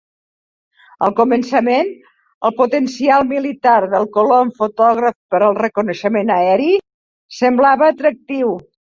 [1.07, 1.89] Al començament,
[2.47, 6.71] el potencial militar del colom fotògraf per al reconeixement aeri
[7.41, 8.55] semblava atractiu.